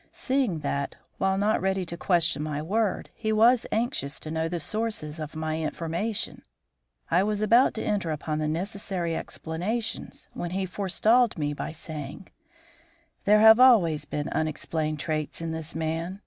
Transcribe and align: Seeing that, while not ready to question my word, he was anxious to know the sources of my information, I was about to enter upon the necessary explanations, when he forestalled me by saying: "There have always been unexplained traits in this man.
Seeing 0.11 0.61
that, 0.61 0.95
while 1.19 1.37
not 1.37 1.61
ready 1.61 1.85
to 1.85 1.95
question 1.95 2.41
my 2.41 2.59
word, 2.59 3.11
he 3.13 3.31
was 3.31 3.67
anxious 3.71 4.19
to 4.21 4.31
know 4.31 4.47
the 4.49 4.59
sources 4.59 5.19
of 5.19 5.35
my 5.35 5.61
information, 5.61 6.41
I 7.11 7.21
was 7.21 7.39
about 7.43 7.75
to 7.75 7.83
enter 7.83 8.09
upon 8.09 8.39
the 8.39 8.47
necessary 8.47 9.15
explanations, 9.15 10.27
when 10.33 10.49
he 10.57 10.65
forestalled 10.65 11.37
me 11.37 11.53
by 11.53 11.71
saying: 11.71 12.29
"There 13.25 13.41
have 13.41 13.59
always 13.59 14.05
been 14.05 14.29
unexplained 14.29 14.99
traits 14.99 15.39
in 15.39 15.51
this 15.51 15.75
man. 15.75 16.19